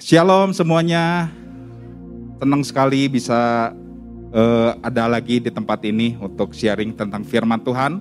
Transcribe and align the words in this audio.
Shalom 0.00 0.56
semuanya. 0.56 1.28
Senang 2.40 2.64
sekali 2.64 3.04
bisa 3.04 3.68
uh, 4.32 4.72
ada 4.80 5.04
lagi 5.04 5.44
di 5.44 5.52
tempat 5.52 5.84
ini 5.84 6.16
untuk 6.16 6.56
sharing 6.56 6.96
tentang 6.96 7.20
firman 7.20 7.60
Tuhan. 7.60 8.00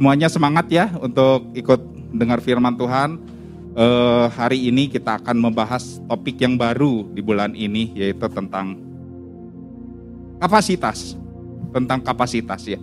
Semuanya 0.00 0.32
semangat 0.32 0.64
ya 0.72 0.88
untuk 0.96 1.52
ikut 1.52 1.76
dengar 2.08 2.40
firman 2.40 2.72
Tuhan. 2.80 3.20
Uh, 3.76 4.32
hari 4.32 4.72
ini 4.72 4.88
kita 4.88 5.20
akan 5.20 5.44
membahas 5.44 6.00
topik 6.08 6.40
yang 6.40 6.56
baru 6.56 7.04
di 7.12 7.20
bulan 7.20 7.52
ini 7.52 7.92
yaitu 7.92 8.24
tentang 8.32 8.80
kapasitas. 10.40 11.20
Tentang 11.68 12.00
kapasitas 12.00 12.64
ya. 12.64 12.80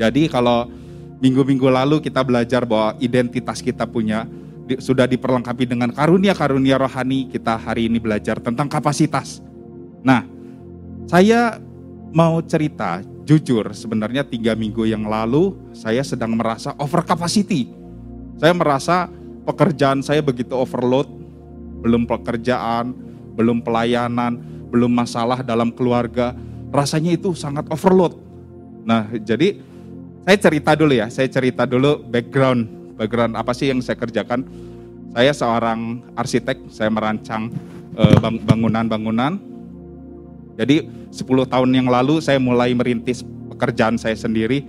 Jadi 0.00 0.32
kalau 0.32 0.72
minggu-minggu 1.20 1.68
lalu 1.68 2.00
kita 2.00 2.24
belajar 2.24 2.64
bahwa 2.64 2.96
identitas 2.96 3.60
kita 3.60 3.84
punya 3.84 4.24
di, 4.64 4.80
sudah 4.80 5.04
diperlengkapi 5.04 5.68
dengan 5.68 5.92
karunia-karunia 5.92 6.80
rohani, 6.80 7.28
kita 7.28 7.60
hari 7.60 7.86
ini 7.86 8.00
belajar 8.00 8.40
tentang 8.40 8.66
kapasitas. 8.66 9.44
Nah, 10.00 10.24
saya 11.08 11.60
mau 12.12 12.40
cerita, 12.40 13.04
jujur 13.24 13.72
sebenarnya 13.72 14.24
tiga 14.24 14.52
minggu 14.52 14.84
yang 14.84 15.08
lalu 15.08 15.56
saya 15.72 16.04
sedang 16.04 16.36
merasa 16.36 16.76
over 16.76 17.04
capacity. 17.04 17.72
Saya 18.36 18.52
merasa 18.52 19.08
pekerjaan 19.44 20.04
saya 20.04 20.20
begitu 20.20 20.52
overload, 20.56 21.08
belum 21.84 22.08
pekerjaan, 22.08 22.92
belum 23.36 23.60
pelayanan, 23.64 24.40
belum 24.72 24.92
masalah 24.92 25.40
dalam 25.44 25.72
keluarga, 25.72 26.36
rasanya 26.72 27.14
itu 27.14 27.32
sangat 27.36 27.68
overload. 27.70 28.16
Nah, 28.84 29.08
jadi 29.22 29.60
saya 30.24 30.36
cerita 30.40 30.72
dulu 30.76 30.92
ya, 30.96 31.06
saya 31.12 31.28
cerita 31.28 31.68
dulu 31.68 32.00
background 32.04 32.83
background 32.96 33.34
apa 33.34 33.52
sih 33.52 33.70
yang 33.70 33.82
saya 33.82 33.98
kerjakan. 33.98 34.46
Saya 35.14 35.30
seorang 35.30 36.02
arsitek, 36.18 36.74
saya 36.74 36.90
merancang 36.90 37.50
uh, 37.94 38.18
bangunan-bangunan. 38.42 39.38
Jadi 40.58 40.86
10 41.10 41.22
tahun 41.46 41.70
yang 41.70 41.86
lalu 41.86 42.18
saya 42.18 42.42
mulai 42.42 42.74
merintis 42.74 43.22
pekerjaan 43.54 43.94
saya 43.94 44.18
sendiri. 44.18 44.66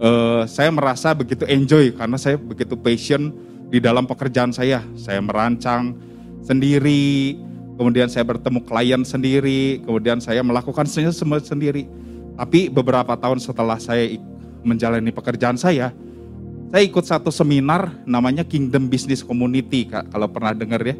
Uh, 0.00 0.48
saya 0.48 0.72
merasa 0.72 1.12
begitu 1.12 1.44
enjoy 1.44 1.92
karena 1.92 2.16
saya 2.16 2.40
begitu 2.40 2.74
passion 2.74 3.32
di 3.68 3.76
dalam 3.80 4.08
pekerjaan 4.08 4.52
saya. 4.56 4.80
Saya 4.96 5.20
merancang 5.20 5.92
sendiri, 6.40 7.36
kemudian 7.76 8.08
saya 8.08 8.24
bertemu 8.24 8.60
klien 8.64 9.02
sendiri, 9.04 9.84
kemudian 9.84 10.20
saya 10.20 10.40
melakukan 10.40 10.88
semua 10.88 11.40
sendiri. 11.40 11.88
Tapi 12.34 12.72
beberapa 12.72 13.14
tahun 13.14 13.38
setelah 13.38 13.78
saya 13.78 14.18
menjalani 14.64 15.12
pekerjaan 15.12 15.60
saya, 15.60 15.92
saya 16.74 16.90
ikut 16.90 17.06
satu 17.06 17.30
seminar 17.30 18.02
namanya 18.02 18.42
Kingdom 18.42 18.90
Business 18.90 19.22
Community, 19.22 19.86
kalau 19.86 20.26
pernah 20.26 20.50
dengar 20.50 20.82
ya. 20.82 20.98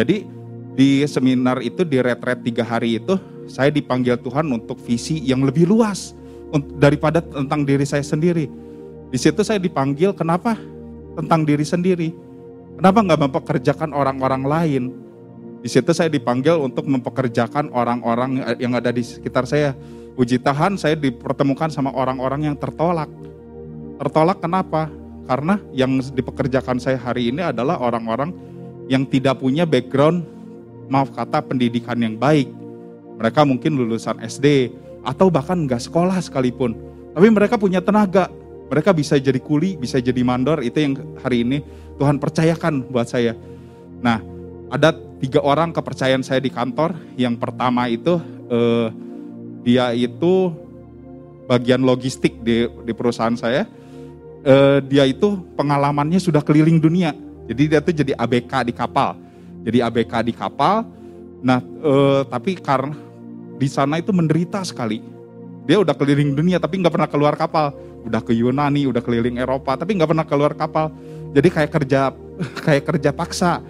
Jadi 0.00 0.24
di 0.72 1.04
seminar 1.04 1.60
itu 1.60 1.84
di 1.84 2.00
retret 2.00 2.40
tiga 2.40 2.64
hari 2.64 2.96
itu 2.96 3.20
saya 3.44 3.68
dipanggil 3.68 4.16
Tuhan 4.16 4.48
untuk 4.48 4.80
visi 4.80 5.20
yang 5.20 5.44
lebih 5.44 5.68
luas 5.68 6.16
daripada 6.80 7.20
tentang 7.20 7.68
diri 7.68 7.84
saya 7.84 8.00
sendiri. 8.00 8.48
Di 9.12 9.20
situ 9.20 9.44
saya 9.44 9.60
dipanggil 9.60 10.16
kenapa 10.16 10.56
tentang 11.20 11.44
diri 11.44 11.68
sendiri. 11.68 12.16
Kenapa 12.80 13.04
nggak 13.04 13.20
mempekerjakan 13.28 13.92
orang-orang 13.92 14.42
lain? 14.48 14.82
Di 15.60 15.68
situ 15.68 15.92
saya 15.92 16.08
dipanggil 16.08 16.56
untuk 16.56 16.88
mempekerjakan 16.88 17.68
orang-orang 17.76 18.56
yang 18.56 18.72
ada 18.72 18.88
di 18.88 19.04
sekitar 19.04 19.44
saya. 19.44 19.76
Puji 20.16 20.40
Tuhan 20.40 20.80
saya 20.80 20.96
dipertemukan 20.96 21.68
sama 21.68 21.92
orang-orang 21.92 22.48
yang 22.48 22.56
tertolak. 22.56 23.12
Tertolak 24.00 24.40
kenapa? 24.40 24.88
Karena 25.30 25.62
yang 25.70 26.02
dipekerjakan 26.02 26.82
saya 26.82 26.98
hari 26.98 27.30
ini 27.30 27.38
adalah 27.38 27.78
orang-orang 27.78 28.34
yang 28.90 29.06
tidak 29.06 29.38
punya 29.38 29.62
background, 29.62 30.26
maaf 30.90 31.14
kata 31.14 31.38
pendidikan 31.46 32.02
yang 32.02 32.18
baik. 32.18 32.50
Mereka 33.14 33.46
mungkin 33.46 33.78
lulusan 33.78 34.18
SD 34.26 34.74
atau 35.06 35.30
bahkan 35.30 35.70
nggak 35.70 35.86
sekolah 35.86 36.18
sekalipun. 36.18 36.74
Tapi 37.14 37.30
mereka 37.30 37.54
punya 37.62 37.78
tenaga, 37.78 38.26
mereka 38.66 38.90
bisa 38.90 39.22
jadi 39.22 39.38
kuli, 39.38 39.78
bisa 39.78 40.02
jadi 40.02 40.18
mandor. 40.26 40.66
Itu 40.66 40.82
yang 40.82 40.98
hari 41.22 41.46
ini 41.46 41.62
Tuhan 41.94 42.18
percayakan 42.18 42.90
buat 42.90 43.06
saya. 43.06 43.38
Nah, 44.02 44.18
ada 44.66 44.90
tiga 45.22 45.46
orang 45.46 45.70
kepercayaan 45.70 46.26
saya 46.26 46.42
di 46.42 46.50
kantor. 46.50 46.90
Yang 47.14 47.38
pertama 47.38 47.86
itu 47.86 48.18
eh, 48.50 48.90
dia 49.62 49.94
itu 49.94 50.50
bagian 51.46 51.86
logistik 51.86 52.42
di, 52.42 52.66
di 52.66 52.92
perusahaan 52.98 53.38
saya 53.38 53.78
uh, 54.44 54.78
dia 54.84 55.04
itu 55.08 55.40
pengalamannya 55.56 56.20
sudah 56.20 56.40
keliling 56.44 56.80
dunia. 56.80 57.12
Jadi 57.50 57.62
dia 57.66 57.80
tuh 57.82 57.94
jadi 57.94 58.12
ABK 58.14 58.70
di 58.70 58.74
kapal. 58.74 59.18
Jadi 59.66 59.78
ABK 59.82 60.12
di 60.24 60.32
kapal. 60.34 60.86
Nah, 61.40 61.58
uh, 61.82 62.22
tapi 62.28 62.56
karena 62.56 62.94
di 63.60 63.68
sana 63.68 64.00
itu 64.00 64.12
menderita 64.14 64.62
sekali. 64.64 65.02
Dia 65.68 65.80
udah 65.80 65.92
keliling 65.92 66.32
dunia 66.32 66.56
tapi 66.56 66.80
nggak 66.80 66.94
pernah 66.94 67.10
keluar 67.10 67.34
kapal. 67.36 67.74
Udah 68.00 68.24
ke 68.24 68.32
Yunani, 68.32 68.88
udah 68.88 69.04
keliling 69.04 69.36
Eropa 69.36 69.76
tapi 69.76 69.96
nggak 69.96 70.10
pernah 70.10 70.26
keluar 70.26 70.52
kapal. 70.56 70.88
Jadi 71.36 71.48
kayak 71.52 71.70
kerja 71.70 72.00
kayak 72.66 72.84
kerja 72.88 73.10
paksa. 73.12 73.60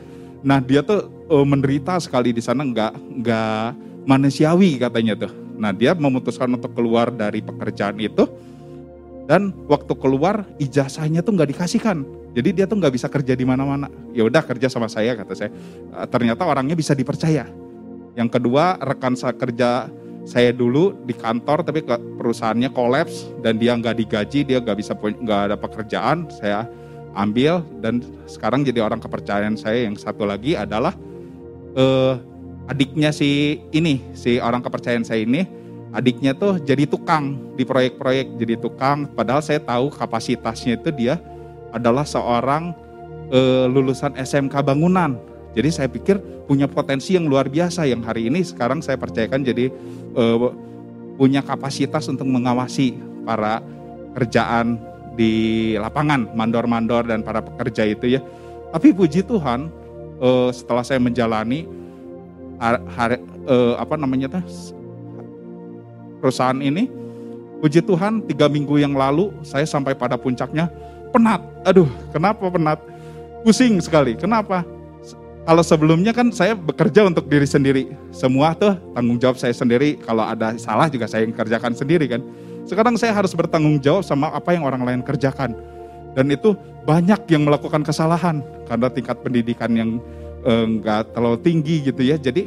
Nah 0.40 0.62
dia 0.62 0.80
tuh 0.80 1.10
uh, 1.28 1.46
menderita 1.46 1.98
sekali 2.00 2.30
di 2.30 2.40
sana 2.40 2.62
nggak 2.62 2.92
nggak 3.20 3.64
manusiawi 4.06 4.78
katanya 4.78 5.26
tuh. 5.26 5.32
Nah 5.60 5.74
dia 5.74 5.92
memutuskan 5.92 6.48
untuk 6.48 6.72
keluar 6.72 7.12
dari 7.12 7.44
pekerjaan 7.44 7.98
itu 8.00 8.24
dan 9.30 9.54
waktu 9.70 9.94
keluar 9.94 10.42
ijazahnya 10.58 11.22
tuh 11.22 11.38
nggak 11.38 11.54
dikasihkan. 11.54 12.02
Jadi 12.34 12.50
dia 12.50 12.66
tuh 12.66 12.82
nggak 12.82 12.98
bisa 12.98 13.06
kerja 13.06 13.38
di 13.38 13.46
mana-mana. 13.46 13.86
Ya 14.10 14.26
udah 14.26 14.42
kerja 14.42 14.66
sama 14.66 14.90
saya 14.90 15.14
kata 15.14 15.38
saya. 15.38 15.54
Eh, 15.94 16.06
ternyata 16.10 16.42
orangnya 16.42 16.74
bisa 16.74 16.98
dipercaya. 16.98 17.46
Yang 18.18 18.28
kedua 18.34 18.74
rekan 18.82 19.14
kerja 19.14 19.86
saya 20.26 20.50
dulu 20.50 20.98
di 21.06 21.14
kantor 21.14 21.62
tapi 21.62 21.86
perusahaannya 21.86 22.74
kolaps 22.74 23.30
dan 23.38 23.54
dia 23.54 23.78
nggak 23.78 24.02
digaji, 24.02 24.42
dia 24.42 24.58
nggak 24.58 24.78
bisa 24.82 24.98
nggak 24.98 25.40
ada 25.46 25.54
pekerjaan. 25.54 26.26
Saya 26.34 26.66
ambil 27.14 27.62
dan 27.78 28.02
sekarang 28.26 28.66
jadi 28.66 28.82
orang 28.82 28.98
kepercayaan 28.98 29.54
saya. 29.54 29.86
Yang 29.86 30.02
satu 30.10 30.26
lagi 30.26 30.58
adalah 30.58 30.90
eh, 31.78 32.14
adiknya 32.66 33.14
si 33.14 33.62
ini, 33.70 34.02
si 34.10 34.42
orang 34.42 34.58
kepercayaan 34.58 35.06
saya 35.06 35.22
ini 35.22 35.59
adiknya 35.90 36.32
tuh 36.34 36.58
jadi 36.62 36.86
tukang 36.86 37.54
di 37.58 37.66
proyek-proyek 37.66 38.38
jadi 38.38 38.54
tukang. 38.58 39.10
Padahal 39.10 39.42
saya 39.42 39.58
tahu 39.58 39.90
kapasitasnya 39.90 40.78
itu 40.78 40.90
dia 40.94 41.18
adalah 41.74 42.06
seorang 42.06 42.74
e, 43.30 43.40
lulusan 43.70 44.14
SMK 44.14 44.62
bangunan. 44.62 45.18
Jadi 45.54 45.68
saya 45.74 45.88
pikir 45.90 46.22
punya 46.46 46.70
potensi 46.70 47.18
yang 47.18 47.26
luar 47.26 47.50
biasa 47.50 47.86
yang 47.86 48.06
hari 48.06 48.30
ini 48.30 48.42
sekarang 48.46 48.78
saya 48.82 48.98
percayakan 48.98 49.42
jadi 49.42 49.70
e, 50.14 50.22
punya 51.18 51.42
kapasitas 51.42 52.06
untuk 52.06 52.26
mengawasi 52.26 52.96
para 53.26 53.58
kerjaan 54.14 54.78
di 55.18 55.74
lapangan 55.76 56.30
mandor-mandor 56.38 57.06
dan 57.06 57.26
para 57.26 57.42
pekerja 57.42 57.82
itu 57.86 58.18
ya. 58.18 58.20
Tapi 58.70 58.94
puji 58.94 59.26
Tuhan 59.26 59.66
e, 60.22 60.54
setelah 60.54 60.86
saya 60.86 61.02
menjalani 61.02 61.66
hari, 62.94 63.16
apa 63.80 63.96
namanya 63.96 64.28
tuh 64.36 64.44
perusahaan 66.20 66.60
ini. 66.60 66.92
Puji 67.60 67.84
Tuhan, 67.84 68.24
tiga 68.24 68.48
minggu 68.48 68.80
yang 68.80 68.96
lalu 68.96 69.32
saya 69.44 69.68
sampai 69.68 69.92
pada 69.92 70.16
puncaknya 70.16 70.68
penat. 71.12 71.44
Aduh, 71.64 71.88
kenapa 72.08 72.48
penat? 72.48 72.80
Pusing 73.44 73.80
sekali. 73.80 74.16
Kenapa? 74.16 74.64
Kalau 75.44 75.64
sebelumnya 75.64 76.12
kan 76.12 76.28
saya 76.30 76.52
bekerja 76.52 77.08
untuk 77.08 77.26
diri 77.26 77.48
sendiri. 77.48 77.90
Semua 78.12 78.52
tuh 78.52 78.76
tanggung 78.92 79.16
jawab 79.16 79.40
saya 79.40 79.52
sendiri. 79.56 79.96
Kalau 80.00 80.24
ada 80.24 80.54
salah 80.60 80.86
juga 80.86 81.08
saya 81.08 81.24
yang 81.24 81.34
kerjakan 81.34 81.72
sendiri 81.72 82.06
kan. 82.06 82.20
Sekarang 82.68 82.94
saya 83.00 83.16
harus 83.16 83.32
bertanggung 83.34 83.80
jawab 83.80 84.04
sama 84.04 84.30
apa 84.30 84.52
yang 84.54 84.62
orang 84.68 84.84
lain 84.84 85.00
kerjakan. 85.02 85.56
Dan 86.14 86.30
itu 86.30 86.54
banyak 86.84 87.26
yang 87.32 87.48
melakukan 87.48 87.82
kesalahan 87.82 88.44
karena 88.68 88.88
tingkat 88.92 89.16
pendidikan 89.20 89.70
yang 89.74 89.90
enggak 90.44 91.08
eh, 91.08 91.10
terlalu 91.16 91.38
tinggi 91.40 91.76
gitu 91.88 92.02
ya. 92.04 92.16
Jadi 92.20 92.46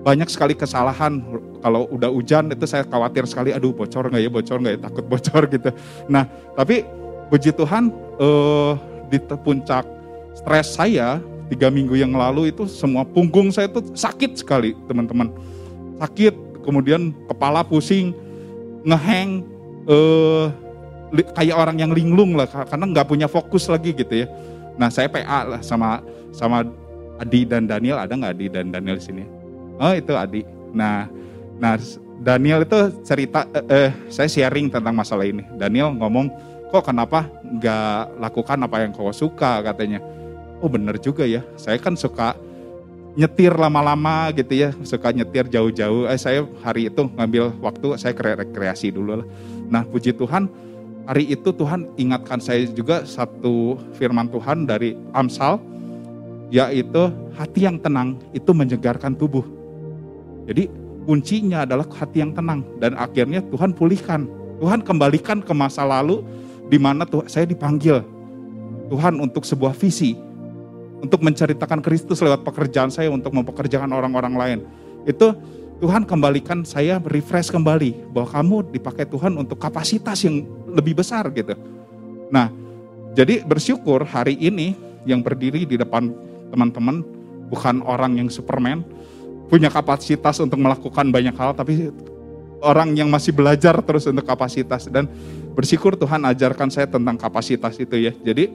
banyak 0.00 0.28
sekali 0.32 0.56
kesalahan 0.56 1.20
kalau 1.60 1.86
udah 1.92 2.08
hujan 2.08 2.48
itu 2.50 2.64
saya 2.64 2.82
khawatir 2.84 3.24
sekali 3.28 3.52
aduh 3.52 3.72
bocor 3.72 4.08
nggak 4.08 4.22
ya 4.24 4.30
bocor 4.32 4.58
nggak 4.60 4.74
ya 4.76 4.80
takut 4.80 5.04
bocor 5.06 5.42
gitu. 5.54 5.70
Nah 6.08 6.24
tapi 6.56 6.84
puji 7.28 7.54
Tuhan 7.54 7.92
uh, 8.18 8.74
di 9.12 9.18
puncak 9.20 9.84
stres 10.34 10.74
saya 10.74 11.20
tiga 11.52 11.68
minggu 11.68 11.94
yang 11.98 12.14
lalu 12.14 12.50
itu 12.50 12.66
semua 12.66 13.02
punggung 13.04 13.52
saya 13.52 13.68
itu 13.68 13.84
sakit 13.92 14.40
sekali 14.40 14.74
teman-teman. 14.88 15.30
Sakit 16.00 16.64
kemudian 16.64 17.12
kepala 17.28 17.60
pusing 17.60 18.16
ngeheng 18.82 19.44
uh, 19.86 20.48
kayak 21.36 21.56
orang 21.58 21.76
yang 21.76 21.92
linglung 21.92 22.38
lah 22.38 22.48
karena 22.48 22.86
nggak 22.88 23.06
punya 23.06 23.26
fokus 23.28 23.68
lagi 23.68 23.92
gitu 23.92 24.24
ya. 24.24 24.26
Nah 24.80 24.88
saya 24.88 25.12
PA 25.12 25.44
lah 25.44 25.60
sama 25.60 26.00
sama 26.32 26.64
Adi 27.20 27.44
dan 27.44 27.68
Daniel 27.68 28.00
ada 28.00 28.16
nggak 28.16 28.32
Adi 28.32 28.46
dan 28.48 28.72
Daniel 28.72 28.96
di 28.96 29.04
sini? 29.04 29.24
Oh 29.76 29.92
itu 29.92 30.12
Adi. 30.16 30.60
Nah, 30.70 31.10
nah 31.60 31.76
Daniel 32.20 32.68
itu 32.68 32.78
cerita, 33.00 33.48
eh, 33.56 33.88
eh, 33.88 33.90
saya 34.12 34.28
sharing 34.28 34.68
tentang 34.68 34.92
masalah 34.92 35.24
ini. 35.24 35.40
Daniel 35.56 35.88
ngomong, 35.96 36.28
kok 36.68 36.84
kenapa 36.84 37.24
nggak 37.40 38.20
lakukan 38.20 38.58
apa 38.60 38.76
yang 38.84 38.92
kau 38.92 39.08
suka 39.08 39.64
katanya. 39.64 40.04
Oh 40.60 40.68
bener 40.68 41.00
juga 41.00 41.24
ya, 41.24 41.40
saya 41.56 41.80
kan 41.80 41.96
suka 41.96 42.36
nyetir 43.16 43.56
lama-lama 43.56 44.28
gitu 44.36 44.52
ya, 44.52 44.70
suka 44.84 45.16
nyetir 45.16 45.48
jauh-jauh. 45.48 46.12
Eh, 46.12 46.20
saya 46.20 46.44
hari 46.60 46.92
itu 46.92 47.08
ngambil 47.08 47.56
waktu 47.64 47.96
saya 47.96 48.12
rekreasi 48.12 48.92
dulu 48.92 49.24
lah. 49.24 49.26
Nah, 49.72 49.82
puji 49.88 50.12
Tuhan, 50.12 50.44
hari 51.08 51.24
itu 51.32 51.50
Tuhan 51.56 51.88
ingatkan 51.96 52.36
saya 52.36 52.68
juga 52.68 53.08
satu 53.08 53.80
firman 53.96 54.28
Tuhan 54.28 54.68
dari 54.68 54.92
Amsal, 55.16 55.56
yaitu 56.52 57.08
hati 57.34 57.64
yang 57.64 57.80
tenang 57.80 58.20
itu 58.36 58.52
menyegarkan 58.52 59.16
tubuh. 59.16 59.42
Jadi 60.44 60.68
kuncinya 61.04 61.64
adalah 61.64 61.86
hati 61.88 62.22
yang 62.22 62.32
tenang 62.32 62.64
dan 62.78 62.96
akhirnya 62.96 63.40
Tuhan 63.48 63.72
pulihkan. 63.76 64.28
Tuhan 64.60 64.84
kembalikan 64.84 65.40
ke 65.40 65.52
masa 65.56 65.88
lalu 65.88 66.20
di 66.68 66.76
mana 66.76 67.08
saya 67.26 67.48
dipanggil 67.48 68.04
Tuhan 68.92 69.16
untuk 69.16 69.48
sebuah 69.48 69.72
visi 69.72 70.12
untuk 71.00 71.24
menceritakan 71.24 71.80
Kristus 71.80 72.20
lewat 72.20 72.44
pekerjaan 72.44 72.92
saya 72.92 73.08
untuk 73.08 73.32
mempekerjakan 73.32 73.88
orang-orang 73.88 74.34
lain. 74.36 74.58
Itu 75.08 75.32
Tuhan 75.80 76.04
kembalikan 76.04 76.60
saya 76.68 77.00
refresh 77.00 77.48
kembali 77.48 78.12
bahwa 78.12 78.28
kamu 78.28 78.56
dipakai 78.76 79.08
Tuhan 79.08 79.32
untuk 79.40 79.56
kapasitas 79.56 80.20
yang 80.28 80.44
lebih 80.68 81.00
besar 81.00 81.24
gitu. 81.32 81.56
Nah, 82.28 82.52
jadi 83.16 83.40
bersyukur 83.42 84.04
hari 84.04 84.36
ini 84.36 84.76
yang 85.08 85.24
berdiri 85.24 85.64
di 85.64 85.80
depan 85.80 86.12
teman-teman 86.52 87.00
bukan 87.48 87.80
orang 87.88 88.20
yang 88.20 88.28
superman, 88.28 88.84
punya 89.50 89.66
kapasitas 89.66 90.38
untuk 90.38 90.62
melakukan 90.62 91.10
banyak 91.10 91.34
hal, 91.34 91.50
tapi 91.58 91.90
orang 92.62 92.94
yang 92.94 93.10
masih 93.10 93.34
belajar 93.34 93.74
terus 93.82 94.06
untuk 94.06 94.22
kapasitas 94.22 94.86
dan 94.86 95.10
bersyukur 95.58 95.98
Tuhan 95.98 96.22
ajarkan 96.30 96.70
saya 96.70 96.86
tentang 96.86 97.18
kapasitas 97.18 97.74
itu 97.82 97.98
ya. 97.98 98.14
Jadi 98.14 98.54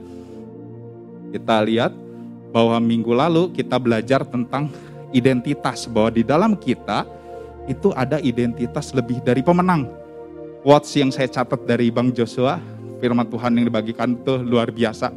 kita 1.35 1.59
lihat 1.67 1.91
bahwa 2.55 2.79
minggu 2.79 3.11
lalu 3.11 3.51
kita 3.51 3.75
belajar 3.75 4.23
tentang 4.23 4.71
identitas 5.11 5.83
bahwa 5.91 6.15
di 6.15 6.23
dalam 6.23 6.55
kita 6.55 7.03
itu 7.67 7.91
ada 7.91 8.23
identitas 8.23 8.95
lebih 8.95 9.19
dari 9.19 9.43
pemenang. 9.43 9.89
Quotes 10.63 10.95
yang 10.95 11.11
saya 11.11 11.27
catat 11.27 11.67
dari 11.67 11.91
Bang 11.91 12.15
Joshua, 12.15 12.57
firman 13.03 13.27
Tuhan 13.27 13.51
yang 13.59 13.67
dibagikan 13.67 14.15
itu 14.15 14.39
luar 14.39 14.71
biasa, 14.71 15.11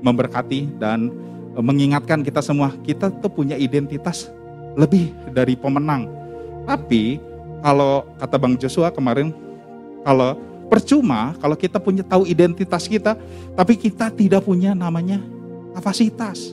memberkati 0.00 0.78
dan 0.78 1.10
mengingatkan 1.56 2.22
kita 2.22 2.44
semua, 2.44 2.72
kita 2.84 3.10
tuh 3.10 3.32
punya 3.32 3.56
identitas 3.56 4.30
lebih 4.76 5.10
dari 5.32 5.56
pemenang. 5.56 6.06
Tapi 6.68 7.18
kalau 7.64 8.04
kata 8.20 8.36
Bang 8.36 8.54
Joshua 8.60 8.92
kemarin, 8.92 9.32
kalau 10.04 10.36
percuma 10.68 11.34
kalau 11.40 11.56
kita 11.56 11.80
punya 11.80 12.04
tahu 12.04 12.28
identitas 12.28 12.84
kita, 12.86 13.16
tapi 13.56 13.74
kita 13.74 14.12
tidak 14.12 14.44
punya 14.44 14.76
namanya 14.76 15.18
kapasitas. 15.74 16.52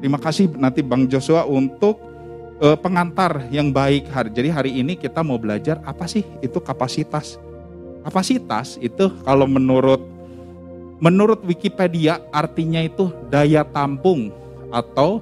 Terima 0.00 0.16
kasih 0.16 0.48
nanti 0.56 0.80
Bang 0.80 1.04
Joshua 1.04 1.44
untuk 1.44 2.00
uh, 2.64 2.78
pengantar 2.80 3.44
yang 3.52 3.68
baik. 3.68 4.08
Jadi 4.32 4.48
hari 4.48 4.72
ini 4.80 4.96
kita 4.96 5.20
mau 5.20 5.36
belajar 5.36 5.80
apa 5.84 6.08
sih 6.08 6.24
itu 6.40 6.56
kapasitas. 6.56 7.36
Kapasitas 8.00 8.80
itu 8.80 9.12
kalau 9.28 9.44
menurut 9.44 10.00
menurut 11.00 11.40
Wikipedia 11.44 12.20
artinya 12.32 12.80
itu 12.80 13.12
daya 13.28 13.60
tampung 13.64 14.32
atau 14.72 15.20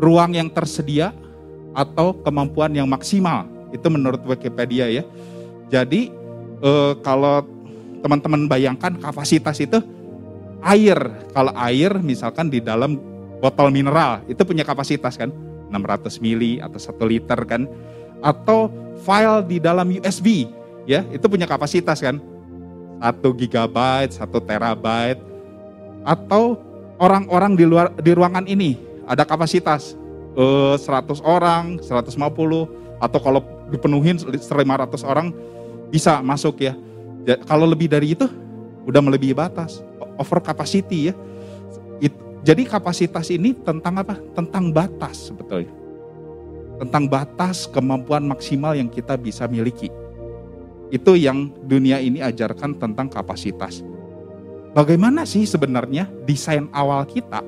ruang 0.00 0.36
yang 0.36 0.48
tersedia 0.52 1.12
atau 1.76 2.16
kemampuan 2.24 2.72
yang 2.72 2.88
maksimal. 2.88 3.44
Itu 3.72 3.92
menurut 3.92 4.24
Wikipedia 4.24 4.88
ya. 4.88 5.04
Jadi 5.68 6.08
uh, 6.62 6.96
kalau 7.04 7.44
teman-teman 8.00 8.48
bayangkan 8.48 8.94
kapasitas 8.96 9.60
itu 9.60 9.82
air. 10.64 10.98
Kalau 11.34 11.52
air 11.56 11.98
misalkan 12.00 12.48
di 12.48 12.62
dalam 12.62 12.96
botol 13.40 13.68
mineral 13.68 14.24
itu 14.30 14.40
punya 14.42 14.64
kapasitas 14.64 15.20
kan 15.20 15.28
600 15.68 16.24
mili 16.24 16.58
atau 16.62 16.78
1 16.80 17.10
liter 17.10 17.38
kan 17.44 17.68
atau 18.24 18.72
file 19.04 19.44
di 19.44 19.58
dalam 19.60 19.92
USB 19.92 20.48
ya 20.88 21.04
itu 21.12 21.26
punya 21.28 21.44
kapasitas 21.44 22.00
kan 22.00 22.16
1 23.02 23.40
gigabyte 23.44 24.16
1 24.16 24.48
terabyte 24.48 25.20
atau 26.06 26.56
orang-orang 26.96 27.52
di 27.58 27.64
luar 27.68 27.92
di 28.00 28.10
ruangan 28.16 28.48
ini 28.48 28.78
ada 29.06 29.22
kapasitas 29.22 29.94
eh, 30.36 30.76
100 30.76 31.22
orang 31.22 31.78
150 31.80 32.18
atau 32.96 33.18
kalau 33.22 33.40
dipenuhin 33.70 34.18
500 34.18 34.52
orang 35.06 35.30
bisa 35.88 36.18
masuk 36.20 36.60
ya 36.60 36.74
kalau 37.46 37.66
lebih 37.66 37.86
dari 37.90 38.12
itu 38.12 38.26
udah 38.86 39.00
melebihi 39.02 39.34
batas 39.34 39.82
over 40.18 40.38
capacity 40.42 41.10
ya 41.10 41.14
jadi 42.46 42.62
kapasitas 42.62 43.26
ini 43.34 43.58
tentang 43.58 43.98
apa? 43.98 44.14
Tentang 44.38 44.70
batas 44.70 45.34
sebetulnya. 45.34 45.74
Tentang 46.78 47.10
batas 47.10 47.66
kemampuan 47.66 48.22
maksimal 48.22 48.78
yang 48.78 48.86
kita 48.86 49.18
bisa 49.18 49.50
miliki. 49.50 49.90
Itu 50.94 51.18
yang 51.18 51.50
dunia 51.66 51.98
ini 51.98 52.22
ajarkan 52.22 52.78
tentang 52.78 53.10
kapasitas. 53.10 53.82
Bagaimana 54.78 55.26
sih 55.26 55.42
sebenarnya 55.42 56.06
desain 56.22 56.70
awal 56.70 57.02
kita? 57.10 57.42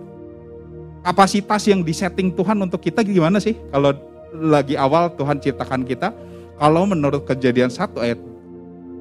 Kapasitas 1.08 1.64
yang 1.64 1.81
disetting 1.81 2.28
Tuhan 2.37 2.60
untuk 2.60 2.84
kita 2.84 3.00
gimana 3.00 3.40
sih? 3.40 3.56
Kalau 3.72 3.96
lagi 4.28 4.76
awal 4.76 5.08
Tuhan 5.16 5.40
ciptakan 5.40 5.88
kita, 5.88 6.12
kalau 6.60 6.84
menurut 6.84 7.25
kejadian 7.25 7.72
1 7.72 7.96
ayat 7.96 8.20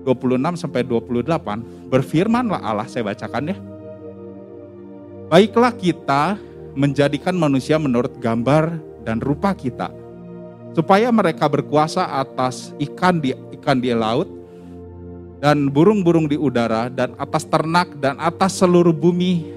26 0.08 0.56
sampai 0.56 0.88
28, 0.88 1.92
berfirmanlah 1.92 2.64
Allah, 2.64 2.88
saya 2.88 3.04
bacakan 3.12 3.52
ya 3.52 3.60
Baiklah 5.28 5.76
kita 5.76 6.40
menjadikan 6.80 7.36
manusia 7.36 7.76
menurut 7.76 8.16
gambar 8.24 8.80
dan 9.04 9.20
rupa 9.20 9.52
kita, 9.52 9.92
supaya 10.72 11.12
mereka 11.12 11.52
berkuasa 11.52 12.08
atas 12.08 12.72
ikan 12.88 13.20
di 13.20 13.36
ikan 13.60 13.84
di 13.84 13.92
laut 13.92 14.32
dan 15.44 15.68
burung-burung 15.68 16.32
di 16.32 16.40
udara 16.40 16.88
dan 16.88 17.12
atas 17.20 17.44
ternak 17.44 17.92
dan 18.00 18.16
atas 18.16 18.64
seluruh 18.64 18.96
bumi 18.96 19.57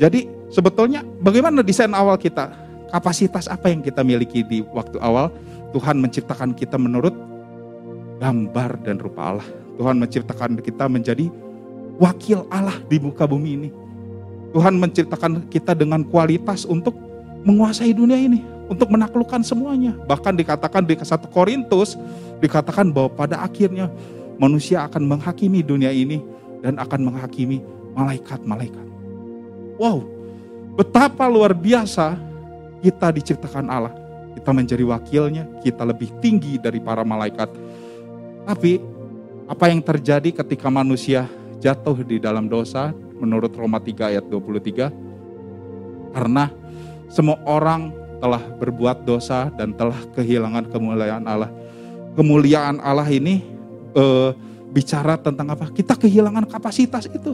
Jadi 0.00 0.24
sebetulnya 0.48 1.04
bagaimana 1.20 1.60
desain 1.60 1.92
awal 1.92 2.16
kita? 2.16 2.48
Kapasitas 2.88 3.46
apa 3.46 3.68
yang 3.68 3.84
kita 3.84 4.00
miliki 4.00 4.40
di 4.40 4.64
waktu 4.72 4.96
awal? 4.98 5.28
Tuhan 5.76 6.00
menciptakan 6.00 6.56
kita 6.56 6.80
menurut 6.80 7.12
gambar 8.18 8.80
dan 8.80 8.96
rupa 8.96 9.36
Allah. 9.36 9.48
Tuhan 9.76 10.00
menciptakan 10.00 10.56
kita 10.58 10.88
menjadi 10.88 11.28
wakil 12.00 12.48
Allah 12.48 12.80
di 12.88 12.96
muka 12.96 13.28
bumi 13.28 13.50
ini. 13.60 13.70
Tuhan 14.56 14.80
menciptakan 14.80 15.46
kita 15.52 15.76
dengan 15.76 16.02
kualitas 16.02 16.66
untuk 16.66 16.96
menguasai 17.46 17.94
dunia 17.94 18.18
ini, 18.18 18.42
untuk 18.66 18.90
menaklukkan 18.90 19.46
semuanya. 19.46 19.94
Bahkan 20.10 20.34
dikatakan 20.34 20.82
di 20.82 20.98
1 20.98 21.30
Korintus, 21.30 21.94
dikatakan 22.42 22.90
bahwa 22.90 23.14
pada 23.14 23.46
akhirnya 23.46 23.86
manusia 24.42 24.82
akan 24.90 25.06
menghakimi 25.06 25.62
dunia 25.62 25.94
ini 25.94 26.18
dan 26.66 26.82
akan 26.82 27.14
menghakimi 27.14 27.62
malaikat-malaikat. 27.94 28.89
Wow, 29.80 30.04
betapa 30.76 31.24
luar 31.24 31.56
biasa 31.56 32.12
kita 32.84 33.08
diciptakan 33.16 33.64
Allah. 33.72 33.96
Kita 34.36 34.52
menjadi 34.52 34.84
wakilnya, 34.84 35.48
kita 35.64 35.88
lebih 35.88 36.12
tinggi 36.20 36.60
dari 36.60 36.84
para 36.84 37.00
malaikat. 37.00 37.48
Tapi 38.44 38.76
apa 39.48 39.72
yang 39.72 39.80
terjadi 39.80 40.36
ketika 40.44 40.68
manusia 40.68 41.24
jatuh 41.64 41.96
di 42.04 42.20
dalam 42.20 42.44
dosa, 42.44 42.92
menurut 43.16 43.56
Roma 43.56 43.80
3 43.80 44.12
ayat 44.12 44.24
23. 44.28 44.92
Karena 46.12 46.52
semua 47.08 47.40
orang 47.48 47.88
telah 48.20 48.44
berbuat 48.60 49.08
dosa 49.08 49.48
dan 49.56 49.72
telah 49.72 49.96
kehilangan 50.12 50.68
kemuliaan 50.68 51.24
Allah. 51.24 51.48
Kemuliaan 52.20 52.84
Allah 52.84 53.08
ini 53.08 53.40
e, 53.96 54.04
bicara 54.76 55.16
tentang 55.16 55.56
apa? 55.56 55.72
Kita 55.72 55.96
kehilangan 55.96 56.44
kapasitas 56.44 57.08
itu. 57.08 57.32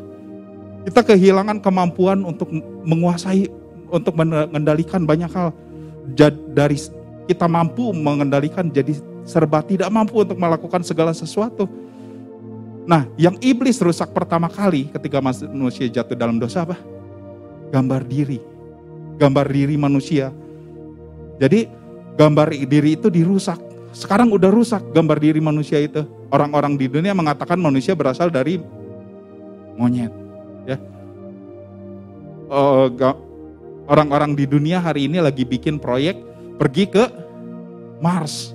Kita 0.86 1.02
kehilangan 1.02 1.58
kemampuan 1.58 2.22
untuk 2.22 2.46
menguasai, 2.86 3.50
untuk 3.90 4.14
mengendalikan 4.14 5.02
banyak 5.02 5.30
hal. 5.34 5.50
Dari 6.54 6.78
kita 7.26 7.50
mampu 7.50 7.90
mengendalikan 7.90 8.70
jadi 8.70 8.94
serba 9.26 9.58
tidak 9.66 9.90
mampu 9.90 10.22
untuk 10.22 10.38
melakukan 10.38 10.86
segala 10.86 11.10
sesuatu 11.10 11.66
Nah, 12.86 13.02
yang 13.18 13.34
iblis 13.42 13.82
rusak 13.82 14.14
pertama 14.14 14.46
kali 14.46 14.86
ketika 14.94 15.18
manusia 15.18 15.90
jatuh 15.90 16.14
dalam 16.14 16.38
dosa 16.38 16.62
apa? 16.62 16.78
Gambar 17.74 18.06
diri. 18.06 18.38
Gambar 19.18 19.50
diri 19.50 19.74
manusia. 19.74 20.30
Jadi 21.42 21.66
gambar 22.14 22.54
diri 22.54 22.94
itu 22.94 23.10
dirusak. 23.10 23.58
Sekarang 23.90 24.30
udah 24.30 24.54
rusak 24.54 24.86
gambar 24.94 25.18
diri 25.18 25.42
manusia 25.42 25.82
itu. 25.82 26.06
Orang-orang 26.30 26.78
di 26.78 26.86
dunia 26.86 27.10
mengatakan 27.10 27.58
manusia 27.58 27.98
berasal 27.98 28.30
dari 28.30 28.62
monyet. 29.74 30.25
Ya, 30.66 30.76
oh, 32.50 32.90
orang-orang 33.86 34.34
di 34.34 34.44
dunia 34.50 34.82
hari 34.82 35.06
ini 35.06 35.22
lagi 35.22 35.46
bikin 35.46 35.78
proyek 35.78 36.18
pergi 36.58 36.90
ke 36.90 37.04
Mars. 38.02 38.52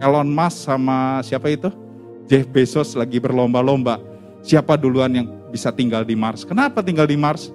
Elon 0.00 0.28
Musk 0.28 0.68
sama 0.68 1.20
siapa 1.24 1.48
itu? 1.52 1.72
Jeff 2.26 2.48
Bezos 2.50 2.96
lagi 2.98 3.22
berlomba-lomba. 3.22 4.02
Siapa 4.44 4.76
duluan 4.76 5.12
yang 5.14 5.26
bisa 5.48 5.72
tinggal 5.72 6.04
di 6.04 6.18
Mars? 6.18 6.44
Kenapa 6.44 6.82
tinggal 6.82 7.08
di 7.08 7.16
Mars? 7.16 7.52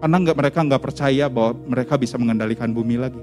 Karena 0.00 0.16
nggak 0.16 0.36
mereka 0.36 0.58
nggak 0.64 0.82
percaya 0.82 1.28
bahwa 1.28 1.52
mereka 1.68 2.00
bisa 2.00 2.16
mengendalikan 2.16 2.72
bumi 2.72 2.96
lagi. 2.96 3.20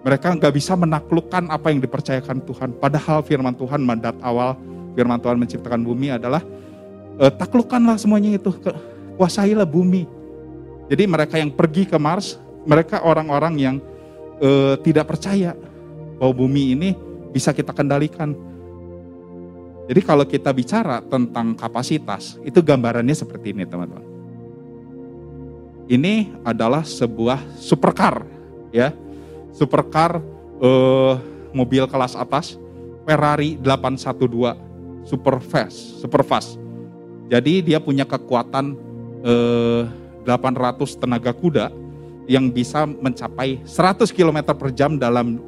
Mereka 0.00 0.40
nggak 0.40 0.54
bisa 0.56 0.72
menaklukkan 0.72 1.52
apa 1.52 1.68
yang 1.68 1.84
dipercayakan 1.84 2.40
Tuhan. 2.48 2.72
Padahal 2.80 3.20
firman 3.20 3.52
Tuhan 3.52 3.84
mandat 3.84 4.16
awal 4.24 4.56
firman 4.96 5.20
Tuhan 5.20 5.36
menciptakan 5.36 5.84
bumi 5.84 6.16
adalah 6.16 6.40
e, 7.20 7.24
taklukkanlah 7.28 8.00
semuanya 8.00 8.40
itu, 8.40 8.48
kuasailah 9.20 9.68
bumi. 9.68 10.08
Jadi 10.88 11.04
mereka 11.04 11.36
yang 11.36 11.52
pergi 11.52 11.84
ke 11.84 12.00
Mars, 12.00 12.40
mereka 12.64 13.04
orang-orang 13.04 13.54
yang 13.60 13.76
e, 14.40 14.80
tidak 14.80 15.12
percaya 15.12 15.52
bahwa 16.16 16.32
bumi 16.32 16.72
ini 16.72 16.90
bisa 17.30 17.52
kita 17.52 17.76
kendalikan. 17.76 18.32
Jadi 19.90 20.00
kalau 20.06 20.22
kita 20.22 20.54
bicara 20.54 21.02
tentang 21.02 21.52
kapasitas, 21.58 22.38
itu 22.46 22.62
gambarannya 22.62 23.14
seperti 23.14 23.50
ini 23.50 23.66
teman-teman. 23.66 24.06
Ini 25.90 26.46
adalah 26.46 26.86
sebuah 26.86 27.42
supercar, 27.58 28.22
ya, 28.70 28.94
supercar 29.50 30.22
eh, 30.62 31.14
mobil 31.50 31.90
kelas 31.90 32.14
atas, 32.14 32.54
Ferrari 33.02 33.58
812 33.58 34.54
super 35.02 35.42
fast, 35.42 35.98
super 35.98 36.22
fast. 36.22 36.69
Jadi 37.30 37.62
dia 37.62 37.78
punya 37.78 38.02
kekuatan 38.02 38.74
eh, 39.22 39.82
800 40.26 40.98
tenaga 40.98 41.30
kuda 41.30 41.70
yang 42.26 42.50
bisa 42.50 42.84
mencapai 42.84 43.62
100 43.62 44.10
km 44.10 44.50
per 44.54 44.74
jam 44.74 44.98
dalam 44.98 45.38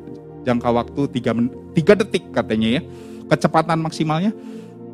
jangka 0.46 0.70
waktu 0.70 1.10
3, 1.10 1.74
3 1.74 2.00
detik 2.06 2.30
katanya 2.30 2.78
ya. 2.78 2.82
Kecepatan 3.26 3.82
maksimalnya 3.82 4.30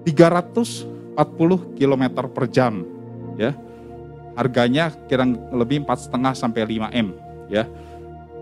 340 0.08 1.76
km 1.76 2.04
per 2.32 2.44
jam 2.48 2.84
ya. 3.36 3.52
Harganya 4.32 4.88
kira 5.10 5.28
lebih 5.52 5.84
4,5 5.84 6.40
sampai 6.40 6.62
5 6.64 6.88
M 6.96 7.08
ya. 7.52 7.68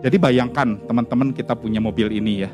Jadi 0.06 0.16
bayangkan 0.22 0.78
teman-teman 0.86 1.34
kita 1.34 1.58
punya 1.58 1.82
mobil 1.82 2.14
ini 2.14 2.46
ya. 2.46 2.50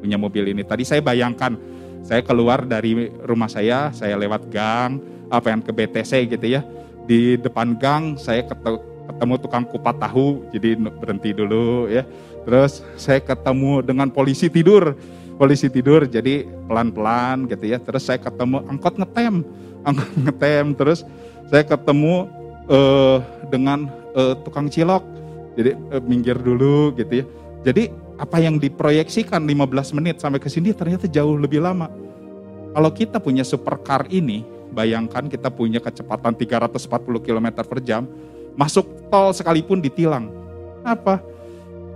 Punya 0.00 0.16
mobil 0.16 0.56
ini. 0.56 0.64
Tadi 0.64 0.88
saya 0.88 1.04
bayangkan 1.04 1.56
saya 2.04 2.20
keluar 2.20 2.68
dari 2.68 3.08
rumah 3.24 3.48
saya, 3.48 3.88
saya 3.96 4.14
lewat 4.20 4.52
gang, 4.52 5.00
apa 5.34 5.50
yang 5.50 5.60
ke 5.62 5.70
BTC 5.74 6.30
gitu 6.30 6.46
ya. 6.46 6.62
Di 7.04 7.36
depan 7.36 7.76
gang 7.76 8.16
saya 8.16 8.46
ketemu 8.46 9.34
tukang 9.42 9.68
kupat 9.68 10.00
tahu, 10.00 10.48
jadi 10.54 10.78
berhenti 10.78 11.36
dulu 11.36 11.90
ya 11.92 12.06
Terus 12.44 12.84
saya 13.00 13.24
ketemu 13.24 13.80
dengan 13.80 14.12
polisi 14.12 14.52
tidur, 14.52 14.92
polisi 15.40 15.72
tidur 15.72 16.04
jadi 16.04 16.44
pelan-pelan 16.68 17.48
gitu 17.48 17.64
ya. 17.72 17.80
Terus 17.80 18.04
saya 18.04 18.20
ketemu 18.20 18.62
angkot 18.68 19.00
ngetem, 19.00 19.42
angkot 19.88 20.12
ngetem. 20.28 20.76
Terus 20.76 21.00
saya 21.48 21.64
ketemu 21.64 22.28
uh, 22.68 23.18
dengan 23.48 23.88
uh, 24.12 24.36
tukang 24.44 24.68
cilok, 24.68 25.02
jadi 25.56 25.72
uh, 25.90 26.04
minggir 26.04 26.36
dulu 26.36 26.92
gitu 26.94 27.24
ya. 27.24 27.26
Jadi 27.64 27.88
apa 28.20 28.38
yang 28.38 28.60
diproyeksikan 28.60 29.42
15 29.42 29.96
menit 29.96 30.20
sampai 30.22 30.38
ke 30.38 30.46
sini 30.52 30.70
ternyata 30.76 31.08
jauh 31.08 31.34
lebih 31.34 31.64
lama. 31.64 31.88
Kalau 32.76 32.90
kita 32.92 33.22
punya 33.22 33.42
supercar 33.46 34.04
ini, 34.12 34.44
bayangkan 34.74 35.30
kita 35.30 35.48
punya 35.48 35.78
kecepatan 35.78 36.34
340 36.34 36.90
km 37.22 37.46
per 37.62 37.78
jam, 37.80 38.10
masuk 38.58 38.84
tol 39.08 39.30
sekalipun 39.30 39.78
ditilang. 39.78 40.28
Apa? 40.82 41.22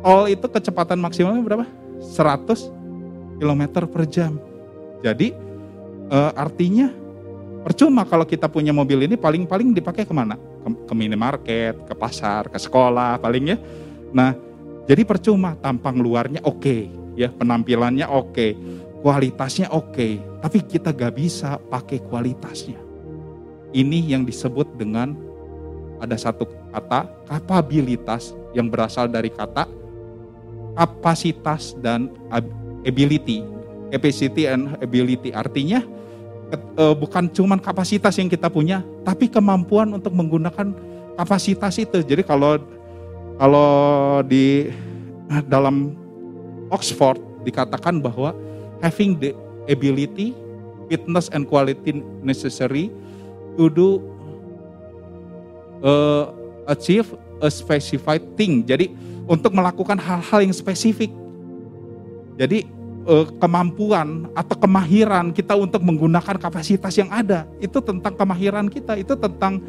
All 0.06 0.30
itu 0.30 0.46
kecepatan 0.46 1.02
maksimalnya 1.02 1.42
berapa? 1.42 1.66
100 1.98 2.70
km 3.42 3.62
per 3.90 4.02
jam. 4.06 4.38
Jadi 5.02 5.34
e, 6.06 6.18
artinya 6.38 6.94
percuma 7.66 8.06
kalau 8.06 8.22
kita 8.22 8.46
punya 8.46 8.70
mobil 8.70 9.04
ini 9.04 9.18
paling-paling 9.18 9.74
dipakai 9.74 10.06
ke 10.06 10.14
mana? 10.14 10.38
Ke, 10.38 10.68
ke 10.70 10.94
minimarket, 10.94 11.74
ke 11.82 11.94
pasar, 11.98 12.46
ke 12.46 12.56
sekolah 12.56 13.18
paling 13.18 13.54
ya. 13.54 13.58
Nah 14.14 14.38
jadi 14.86 15.02
percuma 15.04 15.58
tampang 15.58 15.98
luarnya 15.98 16.40
oke 16.46 16.62
okay, 16.62 16.82
ya 17.18 17.34
penampilannya 17.34 18.06
oke, 18.06 18.30
okay, 18.30 18.50
kualitasnya 19.00 19.70
oke, 19.70 19.94
okay, 19.94 20.12
tapi 20.42 20.58
kita 20.62 20.90
gak 20.90 21.14
bisa 21.14 21.58
pakai 21.70 22.02
kualitasnya. 22.02 22.78
Ini 23.70 24.16
yang 24.16 24.24
disebut 24.24 24.74
dengan 24.80 25.14
ada 25.98 26.16
satu 26.16 26.48
kata 26.70 27.10
kapabilitas 27.26 28.32
yang 28.54 28.70
berasal 28.70 29.10
dari 29.10 29.28
kata 29.28 29.68
kapasitas 30.78 31.74
dan 31.82 32.08
ability, 32.86 33.42
capacity 33.90 34.46
and 34.46 34.78
ability. 34.78 35.34
Artinya 35.34 35.82
e, 36.54 36.84
bukan 36.94 37.26
cuma 37.34 37.58
kapasitas 37.58 38.14
yang 38.16 38.30
kita 38.30 38.46
punya, 38.46 38.86
tapi 39.02 39.26
kemampuan 39.26 39.90
untuk 39.90 40.14
menggunakan 40.14 40.70
kapasitas 41.18 41.82
itu. 41.82 41.98
Jadi 41.98 42.22
kalau 42.22 42.62
kalau 43.36 44.22
di 44.22 44.70
dalam 45.50 45.98
Oxford 46.70 47.18
dikatakan 47.42 47.98
bahwa 47.98 48.32
having 48.80 49.18
the 49.18 49.34
ability, 49.68 50.34
fitness 50.88 51.28
and 51.30 51.46
quality 51.46 52.00
necessary 52.24 52.90
to 53.58 53.68
do 53.68 54.00
uh, 55.82 56.30
achieve 56.70 57.10
a 57.42 57.50
specified 57.50 58.22
thing. 58.34 58.62
Jadi 58.66 58.90
untuk 59.28 59.52
melakukan 59.52 60.00
hal-hal 60.00 60.40
yang 60.40 60.54
spesifik. 60.56 61.12
Jadi 62.38 62.64
eh, 63.04 63.26
kemampuan 63.42 64.30
atau 64.32 64.56
kemahiran 64.56 65.34
kita 65.34 65.58
untuk 65.58 65.82
menggunakan 65.84 66.38
kapasitas 66.38 66.94
yang 66.96 67.10
ada 67.12 67.44
itu 67.58 67.82
tentang 67.82 68.14
kemahiran 68.14 68.66
kita, 68.70 68.96
itu 68.96 69.12
tentang 69.18 69.60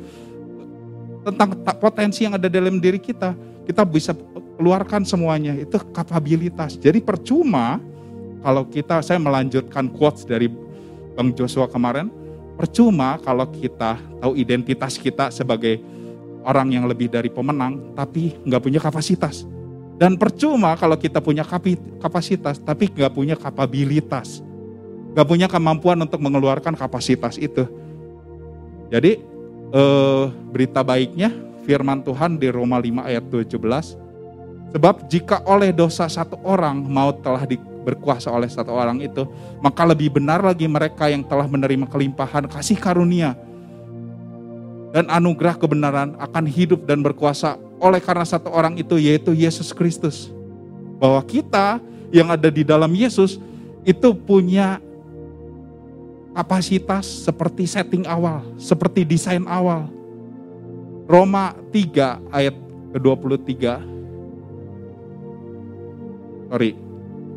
tentang 1.25 1.50
potensi 1.82 2.24
yang 2.24 2.39
ada 2.39 2.48
dalam 2.48 2.80
diri 2.80 3.01
kita. 3.01 3.36
Kita 3.68 3.86
bisa 3.86 4.18
keluarkan 4.58 5.06
semuanya, 5.06 5.54
itu 5.54 5.78
kapabilitas. 5.94 6.80
Jadi 6.80 7.04
percuma 7.04 7.78
kalau 8.39 8.63
kita 8.67 9.03
saya 9.03 9.19
melanjutkan 9.19 9.91
quotes 9.91 10.24
dari 10.24 10.48
Bang 11.15 11.36
Joshua 11.36 11.67
kemarin, 11.67 12.08
percuma 12.55 13.19
kalau 13.19 13.48
kita 13.48 14.00
tahu 14.19 14.36
identitas 14.39 14.96
kita 14.96 15.31
sebagai 15.31 15.79
orang 16.43 16.72
yang 16.72 16.86
lebih 16.88 17.12
dari 17.12 17.27
pemenang, 17.27 17.96
tapi 17.96 18.36
nggak 18.48 18.62
punya 18.63 18.79
kapasitas. 18.79 19.43
Dan 20.00 20.15
percuma 20.15 20.79
kalau 20.79 20.96
kita 20.96 21.19
punya 21.19 21.43
kapasitas, 22.00 22.55
tapi 22.63 22.88
nggak 22.88 23.12
punya 23.12 23.36
kapabilitas. 23.36 24.39
Nggak 25.12 25.27
punya 25.27 25.48
kemampuan 25.51 26.00
untuk 26.00 26.24
mengeluarkan 26.24 26.72
kapasitas 26.79 27.36
itu. 27.36 27.67
Jadi 28.88 29.19
eh, 29.75 30.24
berita 30.55 30.79
baiknya 30.88 31.36
firman 31.67 32.00
Tuhan 32.01 32.39
di 32.39 32.48
Roma 32.48 32.79
5 32.79 33.12
ayat 33.12 33.24
17. 33.27 34.74
Sebab 34.74 34.96
jika 35.10 35.43
oleh 35.50 35.74
dosa 35.74 36.05
satu 36.08 36.38
orang 36.46 36.79
maut 36.79 37.19
telah 37.25 37.43
di, 37.43 37.58
berkuasa 37.89 38.29
oleh 38.29 38.46
satu 38.46 38.69
orang 38.69 39.01
itu, 39.01 39.25
maka 39.60 39.81
lebih 39.84 40.22
benar 40.22 40.46
lagi 40.46 40.69
mereka 40.69 41.10
yang 41.10 41.25
telah 41.25 41.50
menerima 41.50 41.89
kelimpahan 41.89 42.46
kasih 42.46 42.77
karunia 42.77 43.34
dan 44.89 45.05
anugerah 45.10 45.58
kebenaran 45.58 46.17
akan 46.17 46.46
hidup 46.50 46.86
dan 46.89 47.05
berkuasa 47.05 47.58
oleh 47.77 48.01
karena 48.01 48.25
satu 48.25 48.50
orang 48.50 48.77
itu 48.77 48.98
yaitu 48.98 49.34
Yesus 49.34 49.69
Kristus. 49.74 50.34
Bahwa 51.00 51.22
kita 51.24 51.79
yang 52.12 52.34
ada 52.34 52.50
di 52.51 52.65
dalam 52.65 52.91
Yesus 52.91 53.39
itu 53.88 54.10
punya 54.12 54.81
kapasitas 56.34 57.05
seperti 57.25 57.69
setting 57.69 58.03
awal, 58.05 58.43
seperti 58.60 59.05
desain 59.05 59.46
awal. 59.48 59.88
Roma 61.10 61.58
3 61.74 62.22
ayat 62.29 62.55
ke-23. 62.93 63.53
Sorry. 66.50 66.88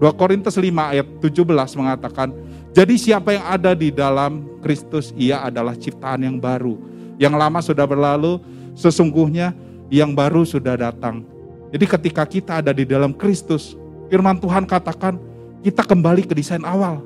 2 0.02 0.18
Korintus 0.18 0.58
5 0.58 0.66
ayat 0.66 1.06
17 1.22 1.78
mengatakan, 1.78 2.34
jadi 2.74 2.94
siapa 2.98 3.38
yang 3.38 3.46
ada 3.46 3.70
di 3.70 3.94
dalam 3.94 4.42
Kristus, 4.58 5.14
ia 5.14 5.46
adalah 5.46 5.78
ciptaan 5.78 6.26
yang 6.26 6.42
baru 6.42 6.74
yang 7.22 7.38
lama 7.38 7.62
sudah 7.62 7.86
berlalu, 7.86 8.42
sesungguhnya 8.74 9.54
yang 9.94 10.10
baru 10.10 10.42
sudah 10.42 10.74
datang. 10.74 11.22
Jadi 11.70 11.84
ketika 11.86 12.26
kita 12.26 12.58
ada 12.58 12.74
di 12.74 12.82
dalam 12.82 13.14
Kristus, 13.14 13.78
firman 14.10 14.36
Tuhan 14.42 14.66
katakan 14.66 15.16
kita 15.62 15.86
kembali 15.86 16.26
ke 16.26 16.34
desain 16.34 16.66
awal. 16.66 16.98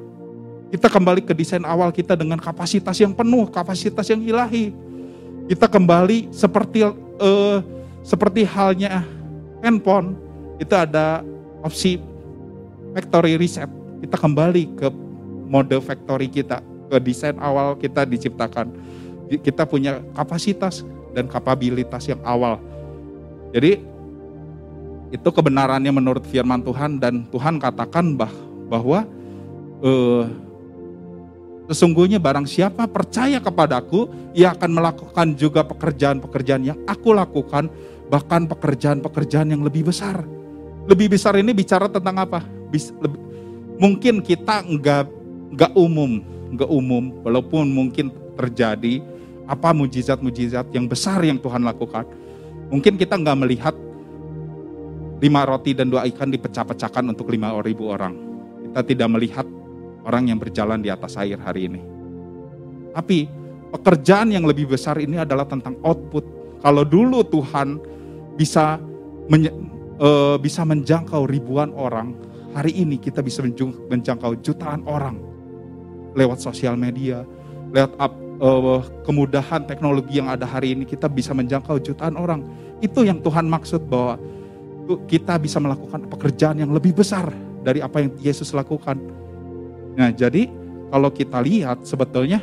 Kita 0.73 0.91
kembali 0.91 1.23
ke 1.23 1.37
desain 1.37 1.63
awal 1.63 1.93
kita 1.95 2.19
dengan 2.19 2.41
kapasitas 2.41 2.97
yang 2.99 3.15
penuh, 3.15 3.47
kapasitas 3.53 4.09
yang 4.11 4.25
ilahi. 4.25 4.75
Kita 5.47 5.71
kembali 5.71 6.35
seperti 6.35 6.83
uh, 6.83 7.59
seperti 8.03 8.43
halnya 8.43 9.07
handphone 9.63 10.19
itu 10.59 10.75
ada 10.75 11.23
opsi 11.63 12.03
factory 12.97 13.37
reset. 13.37 13.69
Kita 14.01 14.17
kembali 14.17 14.73
ke 14.81 14.89
mode 15.53 15.77
factory 15.85 16.33
kita, 16.33 16.65
ke 16.89 16.97
desain 17.05 17.37
awal 17.37 17.77
kita 17.77 18.09
diciptakan. 18.09 18.73
Kita 19.29 19.69
punya 19.69 20.01
kapasitas 20.17 20.81
dan 21.13 21.29
kapabilitas 21.29 22.09
yang 22.09 22.23
awal. 22.25 22.57
Jadi 23.53 23.85
itu 25.13 25.29
kebenarannya 25.29 25.93
menurut 25.93 26.25
firman 26.25 26.65
Tuhan 26.65 26.97
dan 26.97 27.29
Tuhan 27.29 27.61
katakan 27.61 28.17
bah, 28.17 28.33
bahwa 28.73 29.05
eh, 29.85 30.25
sesungguhnya 31.69 32.17
barang 32.17 32.49
siapa 32.49 32.89
percaya 32.89 33.43
kepadaku, 33.45 34.09
ia 34.33 34.57
akan 34.57 34.71
melakukan 34.73 35.37
juga 35.37 35.67
pekerjaan-pekerjaan 35.69 36.63
yang 36.65 36.79
aku 36.89 37.13
lakukan, 37.13 37.69
bahkan 38.09 38.49
pekerjaan-pekerjaan 38.49 39.53
yang 39.53 39.63
lebih 39.67 39.85
besar. 39.85 40.23
Lebih 40.87 41.19
besar 41.19 41.35
ini 41.35 41.51
bicara 41.51 41.91
tentang 41.91 42.15
apa? 42.23 42.56
Bis, 42.73 42.91
lebih, 42.99 43.21
mungkin 43.79 44.25
kita 44.25 44.67
enggak 44.67 45.07
enggak 45.53 45.73
umum, 45.79 46.23
enggak 46.51 46.71
umum, 46.71 47.05
walaupun 47.23 47.71
mungkin 47.71 48.11
terjadi 48.37 49.01
apa 49.47 49.71
mujizat-mujizat 49.71 50.75
yang 50.75 50.91
besar 50.91 51.23
yang 51.23 51.39
Tuhan 51.39 51.63
lakukan. 51.63 52.05
Mungkin 52.69 52.99
kita 52.99 53.15
enggak 53.15 53.39
melihat 53.39 53.75
lima 55.23 55.49
roti 55.49 55.73
dan 55.73 55.89
dua 55.89 56.05
ikan 56.13 56.29
dipecah-pecahkan 56.29 57.05
untuk 57.09 57.31
lima 57.33 57.57
ribu 57.63 57.89
orang. 57.89 58.13
Kita 58.69 58.81
tidak 58.85 59.09
melihat 59.09 59.47
orang 60.05 60.29
yang 60.29 60.39
berjalan 60.39 60.83
di 60.85 60.93
atas 60.93 61.17
air 61.17 61.41
hari 61.41 61.73
ini. 61.73 61.81
Tapi 62.93 63.29
pekerjaan 63.73 64.33
yang 64.33 64.45
lebih 64.45 64.69
besar 64.71 65.01
ini 65.01 65.17
adalah 65.21 65.49
tentang 65.49 65.77
output. 65.83 66.25
Kalau 66.61 66.85
dulu 66.85 67.25
Tuhan 67.25 67.81
bisa 68.37 68.81
menye, 69.29 69.53
uh, 70.01 70.37
bisa 70.37 70.65
menjangkau 70.65 71.29
ribuan 71.29 71.73
orang, 71.77 72.17
hari 72.57 72.73
ini 72.73 72.97
kita 72.97 73.21
bisa 73.21 73.45
menjangkau 73.93 74.41
jutaan 74.41 74.81
orang 74.89 75.21
lewat 76.17 76.41
sosial 76.41 76.73
media, 76.81 77.29
lewat 77.69 77.93
up, 78.01 78.13
uh, 78.41 78.81
kemudahan 79.05 79.69
teknologi 79.69 80.17
yang 80.17 80.33
ada 80.33 80.49
hari 80.49 80.73
ini 80.73 80.89
kita 80.89 81.05
bisa 81.05 81.37
menjangkau 81.37 81.77
jutaan 81.85 82.17
orang. 82.17 82.41
Itu 82.81 83.05
yang 83.05 83.21
Tuhan 83.21 83.45
maksud 83.45 83.85
bahwa 83.85 84.17
kita 85.05 85.37
bisa 85.37 85.61
melakukan 85.61 86.09
pekerjaan 86.09 86.57
yang 86.57 86.73
lebih 86.73 86.97
besar 86.97 87.29
dari 87.61 87.85
apa 87.85 88.01
yang 88.01 88.17
Yesus 88.17 88.57
lakukan. 88.57 88.97
Nah, 89.93 90.09
jadi 90.09 90.49
kalau 90.89 91.13
kita 91.13 91.45
lihat 91.45 91.85
sebetulnya 91.85 92.41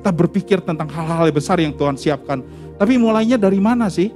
kita 0.00 0.08
berpikir 0.08 0.64
tentang 0.64 0.88
hal-hal 0.88 1.28
besar 1.28 1.60
yang 1.60 1.76
Tuhan 1.76 2.00
siapkan. 2.00 2.40
Tapi 2.80 2.96
mulainya 2.96 3.36
dari 3.36 3.60
mana 3.60 3.92
sih? 3.92 4.08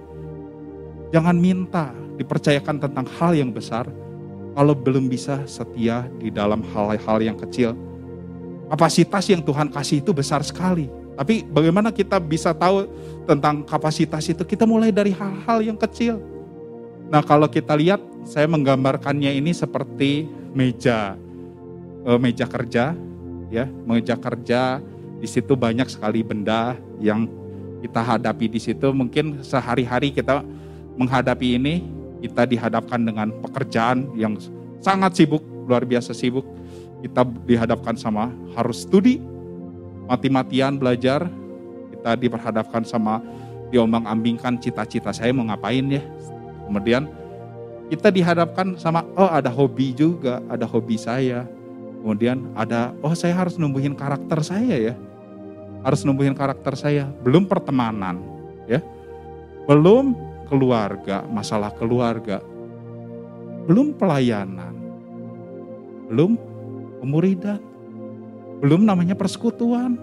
Jangan 1.13 1.37
minta 1.37 1.93
dipercayakan 2.17 2.81
tentang 2.81 3.05
hal 3.21 3.37
yang 3.37 3.53
besar 3.53 3.85
kalau 4.55 4.73
belum 4.73 5.11
bisa 5.11 5.43
setia 5.51 6.07
di 6.23 6.31
dalam 6.31 6.63
hal-hal 6.73 7.19
yang 7.21 7.37
kecil. 7.37 7.75
Kapasitas 8.71 9.27
yang 9.29 9.43
Tuhan 9.43 9.69
kasih 9.69 10.01
itu 10.01 10.15
besar 10.15 10.41
sekali. 10.47 10.89
Tapi 11.15 11.47
bagaimana 11.47 11.95
kita 11.95 12.19
bisa 12.19 12.51
tahu 12.51 12.91
tentang 13.27 13.63
kapasitas 13.63 14.27
itu? 14.27 14.43
Kita 14.43 14.67
mulai 14.67 14.91
dari 14.91 15.15
hal-hal 15.15 15.63
yang 15.63 15.79
kecil. 15.79 16.19
Nah 17.11 17.23
kalau 17.23 17.47
kita 17.47 17.75
lihat, 17.79 18.03
saya 18.27 18.49
menggambarkannya 18.51 19.37
ini 19.37 19.55
seperti 19.55 20.27
meja, 20.57 21.15
e, 22.03 22.11
meja 22.19 22.49
kerja, 22.49 22.97
ya, 23.53 23.65
meja 23.87 24.19
kerja. 24.19 24.83
Di 25.23 25.29
situ 25.31 25.55
banyak 25.55 25.87
sekali 25.87 26.27
benda 26.27 26.75
yang 26.99 27.31
kita 27.85 28.03
hadapi 28.03 28.51
di 28.51 28.59
situ. 28.59 28.91
Mungkin 28.91 29.45
sehari-hari 29.47 30.11
kita 30.11 30.43
menghadapi 30.99 31.61
ini, 31.61 31.87
kita 32.25 32.49
dihadapkan 32.49 33.05
dengan 33.05 33.29
pekerjaan 33.45 34.09
yang 34.17 34.41
sangat 34.81 35.13
sibuk, 35.21 35.45
luar 35.69 35.85
biasa 35.85 36.17
sibuk. 36.17 36.49
Kita 37.05 37.21
dihadapkan 37.45 38.01
sama 38.01 38.33
harus 38.57 38.89
studi, 38.89 39.21
mati-matian 40.09 40.81
belajar. 40.81 41.29
Kita 41.93 42.17
diperhadapkan 42.17 42.85
sama 42.89 43.21
diombang-ambingkan 43.69 44.57
cita-cita 44.61 45.13
saya 45.13 45.33
mau 45.33 45.45
ngapain 45.49 45.85
ya 45.89 46.05
Kemudian 46.65 47.09
kita 47.93 48.09
dihadapkan 48.09 48.81
sama 48.81 49.05
oh 49.15 49.29
ada 49.29 49.53
hobi 49.53 49.93
juga, 49.93 50.41
ada 50.49 50.65
hobi 50.65 50.97
saya. 50.97 51.45
Kemudian 52.01 52.53
ada 52.57 52.93
oh 53.05 53.13
saya 53.17 53.37
harus 53.37 53.61
numbuhin 53.61 53.93
karakter 53.93 54.41
saya 54.41 54.93
ya. 54.93 54.95
Harus 55.85 56.01
numbuhin 56.01 56.33
karakter 56.33 56.73
saya, 56.81 57.13
belum 57.21 57.45
pertemanan 57.45 58.21
ya. 58.65 58.81
Belum 59.69 60.17
keluarga, 60.47 61.25
masalah 61.27 61.73
keluarga. 61.75 62.41
Belum 63.65 63.97
pelayanan. 63.97 64.77
Belum 66.09 66.37
pemuridan. 67.01 67.61
Belum 68.61 68.85
namanya 68.85 69.17
persekutuan. 69.17 69.97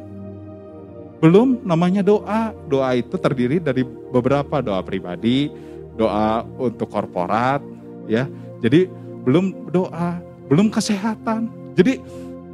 Belum 1.21 1.61
namanya 1.61 2.01
doa. 2.01 2.53
Doa 2.65 2.97
itu 2.97 3.15
terdiri 3.21 3.61
dari 3.61 3.85
beberapa 3.85 4.59
doa 4.59 4.81
pribadi, 4.81 5.53
doa 5.93 6.41
untuk 6.57 6.89
korporat 6.89 7.61
ya. 8.09 8.25
Jadi 8.61 8.89
belum 9.25 9.69
doa, 9.69 10.17
belum 10.49 10.73
kesehatan. 10.73 11.49
Jadi 11.77 12.01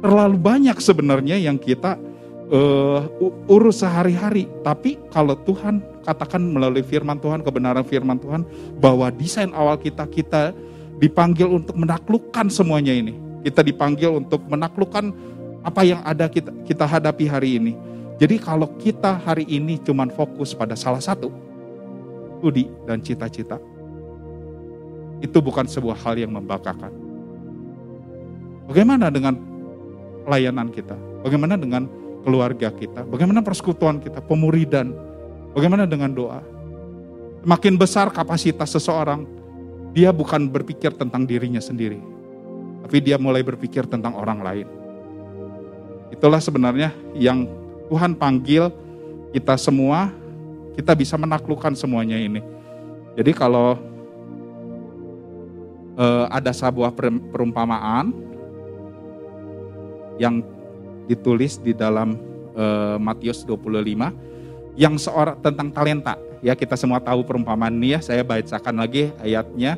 terlalu 0.04 0.36
banyak 0.38 0.76
sebenarnya 0.78 1.40
yang 1.40 1.56
kita 1.58 1.96
uh, 2.48 3.04
urus 3.48 3.84
sehari-hari. 3.84 4.48
Tapi 4.64 4.96
kalau 5.12 5.36
Tuhan 5.44 5.80
katakan 6.04 6.40
melalui 6.40 6.84
firman 6.84 7.20
Tuhan, 7.20 7.44
kebenaran 7.44 7.84
firman 7.84 8.16
Tuhan 8.16 8.44
bahwa 8.80 9.08
desain 9.12 9.52
awal 9.52 9.76
kita 9.76 10.08
kita 10.08 10.56
dipanggil 10.98 11.46
untuk 11.48 11.76
menaklukkan 11.76 12.48
semuanya 12.50 12.92
ini. 12.92 13.14
Kita 13.44 13.62
dipanggil 13.62 14.18
untuk 14.18 14.42
menaklukkan 14.50 15.14
apa 15.62 15.82
yang 15.84 16.00
ada 16.02 16.26
kita 16.26 16.50
kita 16.64 16.84
hadapi 16.84 17.24
hari 17.28 17.60
ini. 17.60 17.72
Jadi 18.18 18.42
kalau 18.42 18.66
kita 18.82 19.14
hari 19.14 19.46
ini 19.46 19.78
cuman 19.78 20.10
fokus 20.10 20.50
pada 20.50 20.74
salah 20.74 20.98
satu, 20.98 21.30
studi 22.40 22.66
dan 22.82 22.98
cita-cita. 22.98 23.62
Itu 25.22 25.38
bukan 25.38 25.66
sebuah 25.66 25.98
hal 26.02 26.18
yang 26.18 26.34
membanggakan. 26.34 26.90
Bagaimana 28.70 29.10
dengan 29.10 29.38
pelayanan 30.26 30.70
kita? 30.70 30.94
Bagaimana 31.22 31.54
dengan 31.58 31.86
keluarga 32.22 32.68
kita? 32.72 33.06
Bagaimana 33.06 33.42
persekutuan 33.44 34.02
kita? 34.02 34.22
Pemuridan? 34.22 34.94
Bagaimana 35.52 35.84
dengan 35.88 36.12
doa? 36.12 36.40
Makin 37.46 37.78
besar 37.78 38.10
kapasitas 38.10 38.74
seseorang, 38.74 39.24
dia 39.94 40.12
bukan 40.12 40.50
berpikir 40.50 40.92
tentang 40.92 41.24
dirinya 41.24 41.62
sendiri, 41.62 41.98
tapi 42.84 42.98
dia 43.00 43.16
mulai 43.16 43.40
berpikir 43.46 43.86
tentang 43.86 44.14
orang 44.18 44.42
lain. 44.42 44.68
Itulah 46.12 46.42
sebenarnya 46.42 46.92
yang 47.14 47.46
Tuhan 47.88 48.18
panggil 48.18 48.68
kita 49.32 49.56
semua 49.60 50.12
kita 50.78 50.94
bisa 50.94 51.18
menaklukkan 51.18 51.74
semuanya 51.74 52.14
ini. 52.14 52.38
Jadi 53.18 53.34
kalau 53.34 53.74
uh, 55.98 56.26
ada 56.30 56.54
sebuah 56.54 56.94
perumpamaan 57.34 58.14
yang 60.22 60.42
ditulis 61.08 61.56
di 61.56 61.72
dalam 61.72 62.14
uh, 62.52 63.00
Matius 63.00 63.42
25 63.48 64.76
yang 64.78 64.94
seorang 65.00 65.40
tentang 65.40 65.72
talenta. 65.72 66.14
Ya 66.38 66.54
kita 66.54 66.78
semua 66.78 67.02
tahu 67.02 67.26
perumpamaan 67.26 67.74
ini 67.74 67.98
ya, 67.98 68.00
saya 68.04 68.22
bacakan 68.22 68.78
lagi 68.78 69.10
ayatnya. 69.18 69.74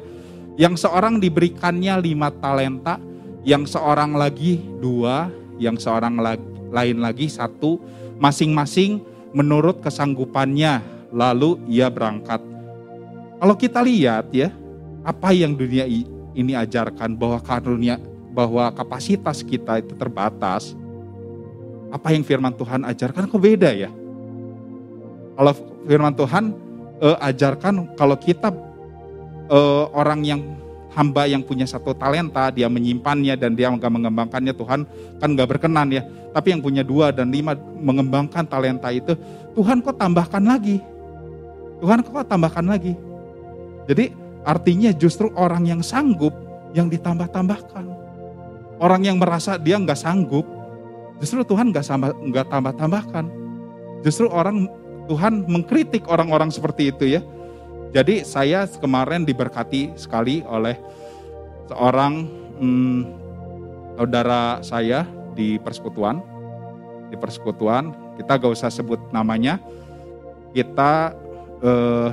Yang 0.60 0.84
seorang 0.84 1.16
diberikannya 1.16 1.96
lima 2.04 2.28
talenta, 2.28 3.00
yang 3.46 3.64
seorang 3.64 4.12
lagi 4.12 4.60
dua, 4.82 5.32
yang 5.56 5.80
seorang 5.80 6.20
lagi, 6.20 6.44
lain 6.68 7.00
lagi 7.00 7.32
satu, 7.32 7.80
masing-masing 8.20 9.00
menurut 9.32 9.80
kesanggupannya, 9.80 10.84
lalu 11.14 11.56
ia 11.64 11.88
berangkat. 11.88 12.44
Kalau 13.40 13.56
kita 13.56 13.80
lihat 13.80 14.28
ya, 14.36 14.52
apa 15.00 15.32
yang 15.32 15.56
dunia 15.56 15.88
ini 16.36 16.52
ajarkan 16.52 17.16
bahwa 17.16 17.40
karunia 17.40 17.96
bahwa 18.30 18.70
kapasitas 18.70 19.42
kita 19.42 19.82
itu 19.82 19.96
terbatas. 19.96 20.76
Apa 21.90 22.14
yang 22.14 22.22
firman 22.22 22.54
Tuhan 22.54 22.86
ajarkan 22.86 23.26
kok 23.26 23.42
beda 23.42 23.70
ya? 23.74 23.90
Kalau 25.34 25.52
firman 25.86 26.14
Tuhan 26.14 26.44
uh, 27.02 27.18
ajarkan 27.18 27.98
kalau 27.98 28.14
kita 28.14 28.54
uh, 29.50 29.90
orang 29.90 30.20
yang 30.22 30.40
hamba 30.90 31.26
yang 31.26 31.42
punya 31.42 31.66
satu 31.66 31.94
talenta, 31.94 32.50
dia 32.50 32.66
menyimpannya 32.66 33.38
dan 33.38 33.54
dia 33.54 33.70
nggak 33.70 33.90
mengembangkannya, 33.90 34.54
Tuhan 34.54 34.80
kan 35.18 35.28
nggak 35.34 35.48
berkenan 35.56 35.88
ya. 35.94 36.02
Tapi 36.30 36.54
yang 36.54 36.62
punya 36.62 36.82
dua 36.82 37.10
dan 37.10 37.30
lima 37.30 37.54
mengembangkan 37.58 38.46
talenta 38.46 38.90
itu, 38.90 39.14
Tuhan 39.54 39.82
kok 39.82 39.98
tambahkan 39.98 40.42
lagi. 40.42 40.78
Tuhan 41.80 42.04
kok 42.04 42.26
tambahkan 42.26 42.66
lagi. 42.66 42.94
Jadi 43.86 44.14
artinya 44.46 44.90
justru 44.94 45.30
orang 45.34 45.66
yang 45.66 45.80
sanggup 45.82 46.34
yang 46.76 46.86
ditambah-tambahkan. 46.86 47.86
Orang 48.80 49.02
yang 49.04 49.18
merasa 49.18 49.58
dia 49.58 49.76
nggak 49.76 49.98
sanggup, 49.98 50.46
justru 51.20 51.44
Tuhan 51.44 51.70
nggak 51.70 51.84
nggak 52.32 52.46
tambah-tambahkan. 52.48 53.24
Justru 54.00 54.32
orang 54.32 54.64
Tuhan 55.06 55.44
mengkritik 55.44 56.08
orang-orang 56.08 56.48
seperti 56.48 56.88
itu 56.88 57.18
ya 57.18 57.20
jadi 57.90 58.22
saya 58.22 58.70
kemarin 58.70 59.26
diberkati 59.26 59.98
sekali 59.98 60.46
oleh 60.46 60.78
seorang 61.66 62.22
hmm, 62.62 63.00
saudara 63.98 64.62
saya 64.62 65.02
di 65.34 65.58
persekutuan, 65.58 66.22
di 67.10 67.18
persekutuan 67.18 67.90
kita 68.14 68.38
gak 68.38 68.54
usah 68.54 68.70
sebut 68.70 69.02
namanya, 69.10 69.58
kita 70.54 71.18
eh, 71.58 72.08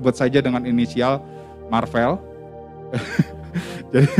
sebut 0.00 0.14
saja 0.16 0.40
dengan 0.40 0.64
inisial 0.64 1.20
Marvel. 1.68 2.16
jadi, 3.92 4.14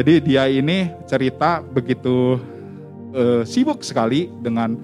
jadi 0.00 0.12
dia 0.24 0.44
ini 0.48 0.96
cerita 1.04 1.60
begitu 1.60 2.40
eh, 3.14 3.42
sibuk 3.46 3.82
sekali 3.82 4.30
dengan 4.42 4.74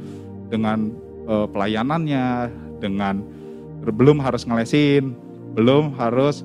dengan 0.50 0.90
eh, 1.26 1.46
pelayanannya, 1.50 2.50
dengan 2.82 3.22
belum 3.86 4.18
harus 4.18 4.42
ngelesin, 4.46 5.14
belum 5.54 5.94
harus 5.98 6.42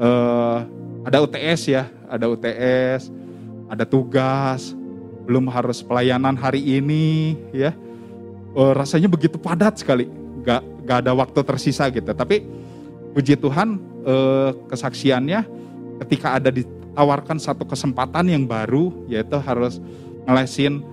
eh, 0.00 0.58
ada 1.02 1.18
UTS 1.22 1.60
ya, 1.68 1.84
ada 2.08 2.30
UTS, 2.30 3.10
ada 3.68 3.84
tugas, 3.84 4.72
belum 5.26 5.50
harus 5.50 5.82
pelayanan 5.82 6.38
hari 6.38 6.62
ini 6.62 7.36
ya. 7.50 7.74
Rasanya 8.52 9.08
begitu 9.08 9.40
padat 9.40 9.80
sekali, 9.80 10.04
gak, 10.44 10.60
gak 10.84 11.08
ada 11.08 11.16
waktu 11.16 11.40
tersisa 11.40 11.88
gitu. 11.88 12.12
Tapi 12.12 12.44
puji 13.16 13.40
Tuhan 13.40 13.80
kesaksiannya 14.68 15.40
ketika 16.04 16.36
ada 16.36 16.52
ditawarkan 16.52 17.40
satu 17.40 17.64
kesempatan 17.64 18.28
yang 18.28 18.44
baru 18.44 18.92
yaitu 19.08 19.40
harus 19.40 19.80
ngelesin 20.28 20.84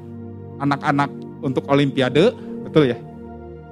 anak-anak 0.60 1.10
untuk 1.41 1.63
olimpiade, 1.72 2.36
betul 2.67 2.91
ya? 2.91 3.00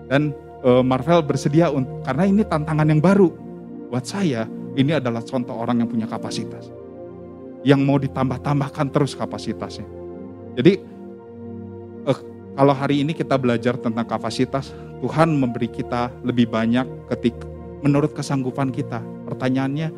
Dan 0.07 0.31
uh, 0.63 0.81
Marvel 0.81 1.21
bersedia 1.23 1.67
untuk 1.67 2.01
karena 2.07 2.23
ini 2.27 2.43
tantangan 2.47 2.87
yang 2.87 3.03
baru 3.03 3.29
buat 3.91 4.07
saya. 4.07 4.47
Ini 4.77 5.01
adalah 5.01 5.25
contoh 5.25 5.57
orang 5.57 5.81
yang 5.81 5.89
punya 5.89 6.05
kapasitas. 6.05 6.69
Yang 7.65 7.81
mau 7.81 7.97
ditambah-tambahkan 7.97 8.93
terus 8.93 9.17
kapasitasnya. 9.17 9.85
Jadi 10.55 10.79
uh, 12.07 12.19
kalau 12.57 12.73
hari 12.73 13.03
ini 13.03 13.13
kita 13.13 13.35
belajar 13.35 13.75
tentang 13.77 14.05
kapasitas, 14.05 14.71
Tuhan 15.03 15.33
memberi 15.37 15.69
kita 15.69 16.09
lebih 16.25 16.49
banyak 16.49 16.85
ketika 17.13 17.45
menurut 17.85 18.13
kesanggupan 18.17 18.73
kita. 18.73 19.01
Pertanyaannya, 19.29 19.93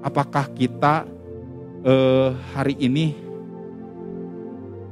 apakah 0.00 0.48
kita 0.56 1.04
uh, 1.84 2.32
hari 2.56 2.78
ini 2.80 3.12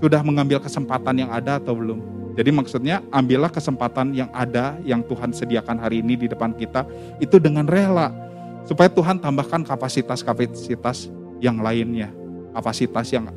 sudah 0.02 0.20
mengambil 0.20 0.61
kesempatan 0.61 1.24
yang 1.26 1.30
ada 1.32 1.56
atau 1.61 1.76
belum? 1.76 2.16
Jadi 2.37 2.50
maksudnya 2.52 3.00
ambillah 3.09 3.48
kesempatan 3.48 4.12
yang 4.12 4.28
ada 4.28 4.76
yang 4.85 5.00
Tuhan 5.00 5.32
sediakan 5.32 5.80
hari 5.80 6.04
ini 6.04 6.20
di 6.20 6.26
depan 6.28 6.52
kita 6.52 6.85
itu 7.16 7.40
dengan 7.40 7.64
rela 7.64 8.12
supaya 8.68 8.92
Tuhan 8.92 9.16
tambahkan 9.16 9.64
kapasitas-kapasitas 9.64 11.09
yang 11.40 11.64
lainnya, 11.64 12.12
kapasitas 12.52 13.09
yang 13.09 13.32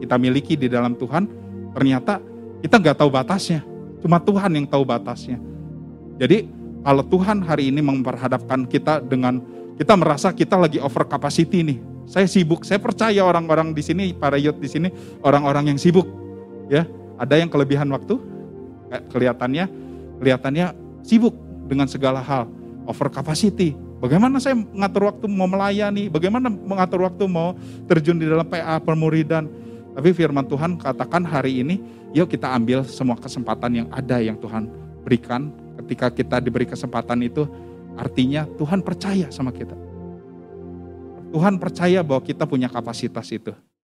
kita 0.00 0.16
miliki 0.16 0.56
di 0.56 0.72
dalam 0.72 0.96
Tuhan 0.96 1.28
ternyata 1.76 2.16
kita 2.64 2.80
nggak 2.80 2.96
tahu 2.96 3.12
batasnya, 3.12 3.60
cuma 4.00 4.16
Tuhan 4.16 4.56
yang 4.56 4.64
tahu 4.64 4.88
batasnya. 4.88 5.36
Jadi 6.16 6.48
kalau 6.80 7.04
Tuhan 7.04 7.44
hari 7.44 7.68
ini 7.68 7.84
memperhadapkan 7.84 8.64
kita 8.64 9.04
dengan 9.04 9.44
kita 9.76 9.96
merasa 9.96 10.32
kita 10.32 10.56
lagi 10.56 10.80
over 10.80 11.04
capacity 11.04 11.60
nih, 11.60 11.78
saya 12.10 12.26
sibuk, 12.26 12.66
saya 12.66 12.82
percaya 12.82 13.22
orang-orang 13.22 13.70
di 13.70 13.86
sini, 13.86 14.10
para 14.10 14.34
youth 14.34 14.58
di 14.58 14.66
sini, 14.66 14.90
orang-orang 15.22 15.70
yang 15.70 15.78
sibuk, 15.78 16.10
ya 16.66 16.82
ada 17.14 17.38
yang 17.38 17.46
kelebihan 17.46 17.86
waktu, 17.94 18.18
kelihatannya 19.14 19.70
kelihatannya 20.18 20.74
sibuk 21.06 21.38
dengan 21.70 21.86
segala 21.86 22.18
hal, 22.18 22.50
over 22.90 23.06
capacity. 23.14 23.78
Bagaimana 24.02 24.42
saya 24.42 24.58
mengatur 24.58 25.06
waktu 25.06 25.30
mau 25.30 25.46
melayani, 25.46 26.10
bagaimana 26.10 26.50
mengatur 26.50 27.06
waktu 27.06 27.30
mau 27.30 27.54
terjun 27.86 28.18
di 28.18 28.26
dalam 28.26 28.48
PA 28.48 28.82
pemuridan. 28.82 29.46
Tapi 29.94 30.10
firman 30.10 30.50
Tuhan 30.50 30.82
katakan 30.82 31.22
hari 31.22 31.62
ini, 31.62 31.78
yuk 32.10 32.26
kita 32.26 32.50
ambil 32.50 32.82
semua 32.90 33.14
kesempatan 33.14 33.84
yang 33.84 33.88
ada 33.94 34.18
yang 34.18 34.34
Tuhan 34.34 34.66
berikan. 35.06 35.54
Ketika 35.78 36.10
kita 36.10 36.36
diberi 36.42 36.66
kesempatan 36.66 37.22
itu, 37.22 37.46
artinya 37.94 38.50
Tuhan 38.58 38.82
percaya 38.82 39.30
sama 39.30 39.54
kita. 39.54 39.79
Tuhan 41.30 41.62
percaya 41.62 42.02
bahwa 42.02 42.22
kita 42.26 42.44
punya 42.44 42.66
kapasitas 42.66 43.30
itu. 43.30 43.54